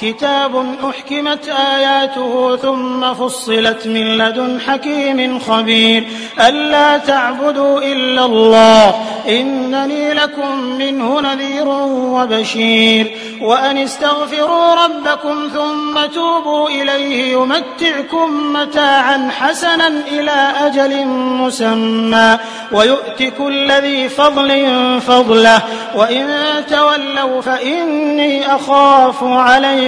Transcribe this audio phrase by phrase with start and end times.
[0.00, 6.04] كتاب أحكمت آياته ثم فصلت من لدن حكيم خبير.
[6.48, 8.94] ألا تعبدوا إلا الله
[9.28, 13.16] إنني لكم منه نذير وبشير.
[13.40, 22.38] وأن استغفروا ربكم ثم توبوا إليه يمتعكم متاعا حسنا إلى أجل مسمى.
[22.72, 24.70] ويؤت كل ذي فضل
[25.00, 25.62] فضله
[25.94, 26.26] وإن
[26.70, 29.87] تولوا فإني أخاف عليكم.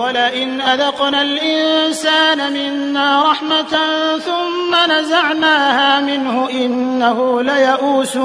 [0.00, 3.74] ولئن أذقنا الإنسان منا رحمة
[4.18, 8.18] ثم نزعناها منه إنه ليئوس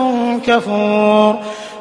[0.48, 1.40] كفور.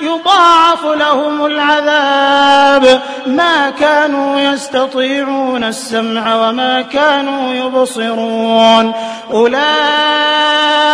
[0.00, 3.02] يضاعف لهم العذاب.
[3.26, 8.92] ما كانوا يستطيعون السمع وما كانوا يبصرون.
[9.32, 10.93] أولئك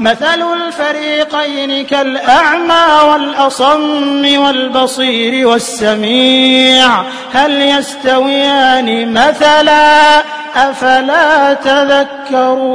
[0.00, 7.02] مثل الفريقين كالأعمى والأصم والبصير والسميع.
[7.32, 10.22] هل يستويان مثلا؟
[10.56, 12.68] أفلا تذكرون.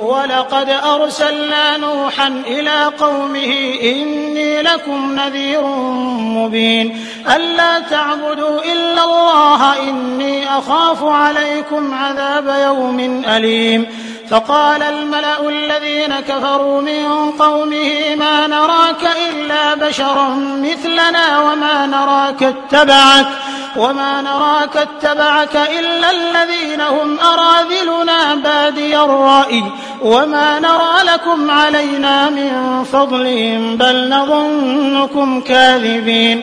[0.00, 5.66] ولقد أرسلنا نوحا إلى قومه إني لكم نذير
[6.18, 7.06] مبين.
[7.36, 13.86] ألا تعبدوا إلا الله إني أخاف عليكم عذاب يوم أليم.
[14.30, 20.28] فقال الملأ الذين كفروا من قومه ما نراك إلا بشرا
[20.62, 23.26] مثلنا وما نراك اتبعك
[23.76, 29.64] وما نراك اتبعك إلا الذين هم أراذلنا بادي الرأي
[30.02, 33.24] وما نرى لكم علينا من فضل
[33.78, 36.42] بل نظنكم كاذبين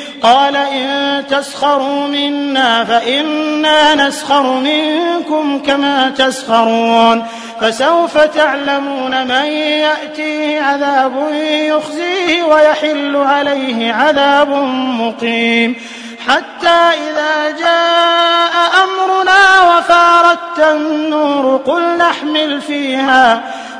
[0.23, 7.25] قال إن تسخروا منا فإنا نسخر منكم كما تسخرون
[7.61, 14.49] فسوف تعلمون من يأتيه عذاب يخزيه ويحل عليه عذاب
[14.99, 15.75] مقيم
[16.27, 18.51] حتى إذا جاء
[18.83, 23.43] أمرنا وفارت النور قل نحمل فيها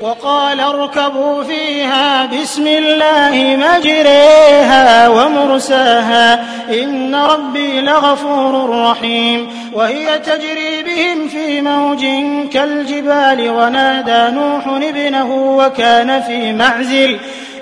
[0.00, 6.44] وقال اركبوا فيها بسم الله مجريها ومرساها
[6.82, 12.04] إن ربي لغفور رحيم وهي تجري بهم في موج
[12.52, 17.18] كالجبال ونادى نوح ابنه وكان في معزل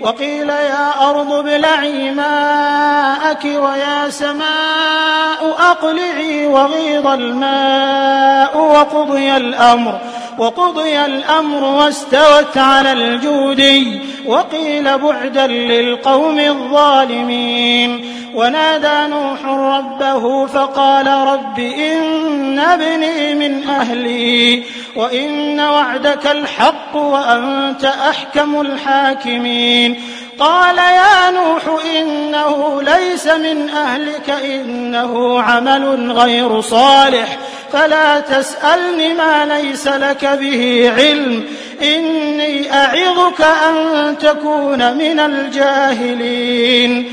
[0.00, 9.98] وقيل يا أرض ابلعي ماءك ويا سماء أقلعي وغيض الماء وقضي الأمر
[10.38, 18.16] وقضي الأمر واستوت على الجودي وقيل بعدا للقوم الظالمين.
[18.34, 24.62] ونادى نوح ربه فقال رب إن ابني من أهلي.
[25.00, 30.02] وإن وعدك الحق وأنت أحكم الحاكمين.
[30.38, 31.62] قال يا نوح
[31.96, 37.38] إنه ليس من أهلك إنه عمل غير صالح.
[37.72, 41.44] فلا تسألني ما ليس لك به علم.
[41.82, 47.12] إني أعظك أن تكون من الجاهلين.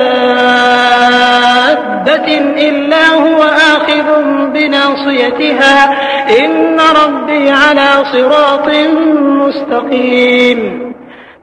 [2.57, 5.91] إلا هو آخذ بناصيتها
[6.39, 8.69] إن ربي على صراط
[9.17, 10.91] مستقيم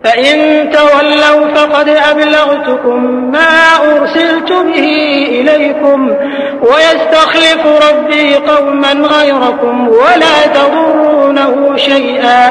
[0.04, 6.14] فإن تولوا فقد أبلغتكم ما أرسلت به إليكم
[6.62, 12.46] ويستخلف ربي قوما غيركم ولا تضرونه شيئا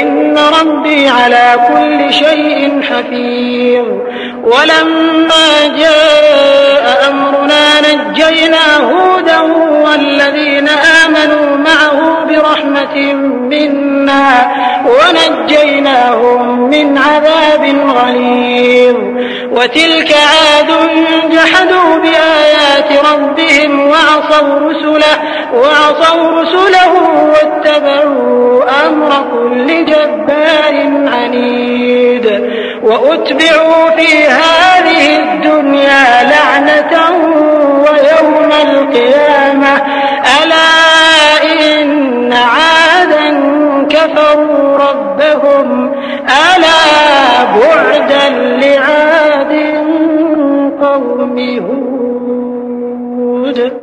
[0.00, 3.86] إن ربي على كل شيء حفيظ
[4.44, 9.40] ولما جاء أمرنا نجينا هودا
[9.84, 10.68] والذين
[11.04, 14.52] آمنوا معه برحمة منا
[14.86, 18.96] ونجيناهم من عذاب غليظ
[19.52, 20.70] وتلك عاد
[21.32, 25.18] جحدوا بآيات ربهم وعصوا رسله
[25.54, 26.92] وعصوا رسله
[27.32, 30.88] واتبعوا أمر كل جبار
[32.88, 36.92] وأتبعوا في هذه الدنيا لعنة
[37.84, 39.74] ويوم القيامة.
[40.42, 40.68] ألا
[41.42, 43.28] إن عادا
[43.90, 45.92] كفروا ربهم.
[46.24, 46.78] ألا
[47.44, 47.97] بعدا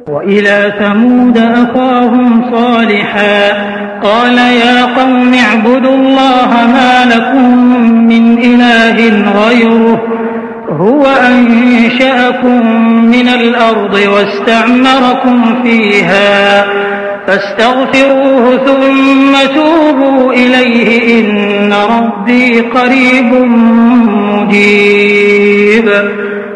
[0.10, 3.52] وإلى ثمود أخاهم صالحا.
[4.04, 7.74] قال يا قوم اعبدوا الله ما لكم
[8.08, 10.02] من إله غيره.
[10.70, 12.68] هو أنشأكم
[13.06, 16.66] من الأرض واستعمركم فيها.
[17.28, 21.20] فاستغفروه ثم توبوا إليه.
[21.20, 23.34] إن ربي قريب
[24.34, 25.90] مجيب.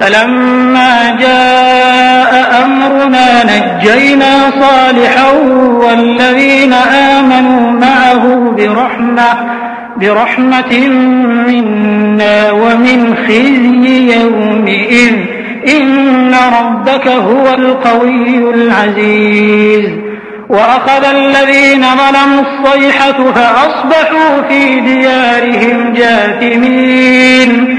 [0.00, 9.34] فلما جاء أمرنا نجينا صالحا والذين آمنوا معه برحمة
[9.96, 10.88] برحمة
[11.46, 15.14] منا ومن خزي يومئذ.
[15.76, 19.90] إن ربك هو القوي العزيز.
[20.48, 27.78] وأخذ الذين ظلموا الصيحة فأصبحوا في ديارهم جاثمين.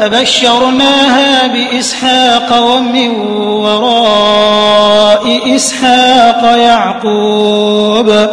[0.00, 3.10] فبشرناها بإسحاق ومن
[3.40, 8.28] وراء إسحاق يعقوب.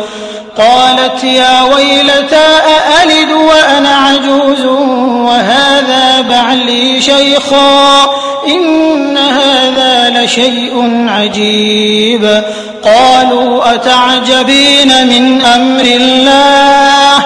[0.57, 4.65] قالت يا ويلتى أألد وأنا عجوز
[5.27, 8.09] وهذا بعلي شيخا
[8.47, 12.43] إن هذا لشيء عجيب.
[12.83, 17.25] قالوا أتعجبين من أمر الله؟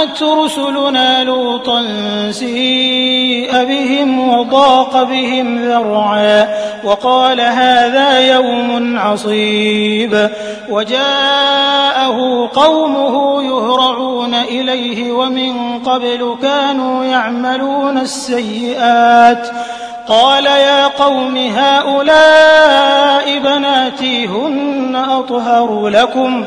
[0.00, 1.82] جاءت رسلنا لوطا
[2.30, 6.48] سيء بهم وضاق بهم ذرعا
[6.84, 10.30] وقال هذا يوم عصيب
[10.70, 19.48] وجاءه قومه يهرعون إليه ومن قبل كانوا يعملون السيئات
[20.08, 26.46] قال يا قوم هؤلاء بناتي هن أطهر لكم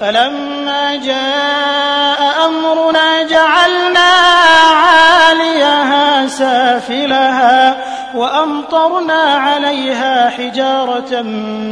[0.00, 4.10] فلما جاء أمرنا جعلنا
[4.74, 7.76] عاليها سافلها
[8.14, 11.22] وأمطرنا عليها حجارة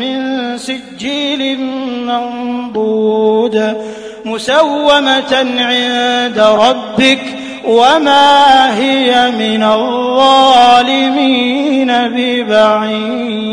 [0.01, 1.61] من سجيل
[2.07, 3.77] منضود
[4.25, 7.21] مسومة عند ربك
[7.65, 11.13] وما هي من الظالمين
[12.09, 13.53] ببعيد.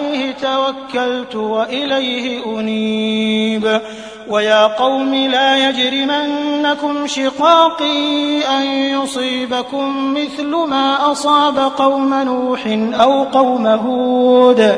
[0.71, 3.81] توكلت وإليه أنيب.
[4.27, 12.67] ويا قوم لا يجرمنكم شقاقي أن يصيبكم مثل ما أصاب قوم نوح
[13.01, 14.77] أو قوم هود.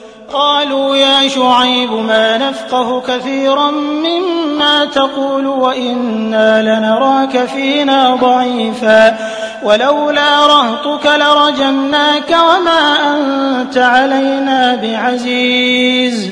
[0.33, 9.17] قالوا يا شعيب ما نفقه كثيرا مما تقول وإنا لنراك فينا ضعيفا.
[9.63, 16.31] ولولا رهطك لرجمناك وما أنت علينا بعزيز.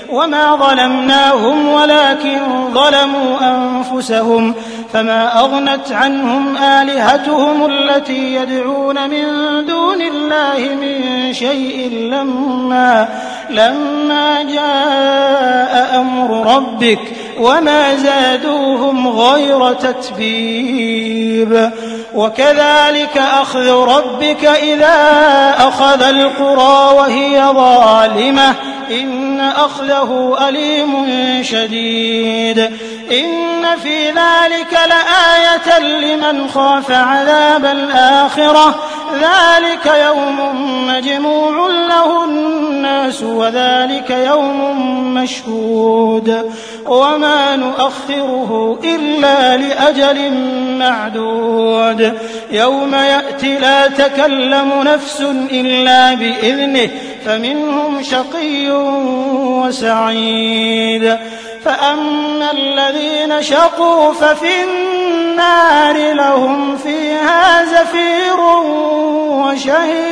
[0.11, 2.39] وما ظلمناهم ولكن
[2.73, 4.53] ظلموا أنفسهم
[4.93, 9.25] فما أغنت عنهم آلهتهم التي يدعون من
[9.65, 13.09] دون الله من شيء لما
[13.49, 16.99] لما جاء أمر ربك
[17.41, 21.71] وما زادوهم غير تتبيب.
[22.15, 24.95] وكذلك أخذ ربك إذا
[25.57, 28.55] أخذ القرى وهي ظالمة.
[28.91, 31.05] إن أخذه أليم
[31.43, 32.59] شديد.
[33.11, 38.75] إن في ذلك لآية لمن خاف عذاب الآخرة.
[39.13, 40.37] ذلك يوم
[40.87, 41.40] مجموع.
[43.21, 46.51] الناس وذلك يوم مشهود
[46.85, 50.31] وما نؤخره إلا لأجل
[50.79, 52.17] معدود
[52.51, 56.89] يوم يأتي لا تكلم نفس إلا بإذنه
[57.25, 58.71] فمنهم شقي
[59.65, 61.17] وسعيد
[61.65, 68.39] فأما الذين شقوا ففي النار لهم فيها زفير
[69.45, 70.11] وشهيق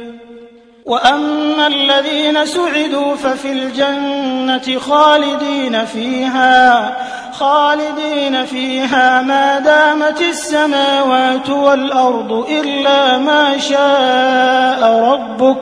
[0.85, 6.93] وأما الذين سعدوا ففي الجنة خالدين فيها
[7.31, 15.61] خالدين فيها ما دامت السماوات والأرض إلا ما شاء ربك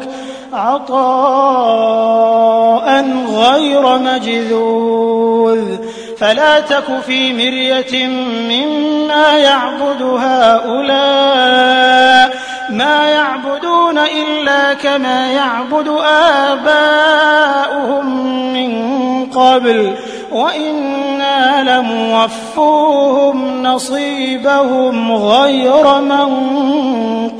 [0.53, 1.99] عطاء
[3.29, 5.77] غير مجذوذ.
[6.17, 8.07] فلا تك في مرية
[8.49, 11.59] مما يعبد هؤلاء
[12.71, 15.87] ما يعبدون إلا كما يعبد
[16.47, 18.05] آباؤهم
[18.53, 19.95] من قبل
[20.31, 27.39] وإنا لموفوهم نصيبهم غير منقوص.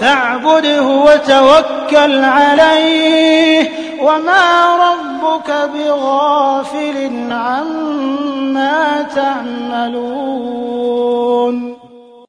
[0.00, 3.70] فاعبده وتوكل عليه.
[4.02, 10.78] وما ربك بغافل عما تعملون.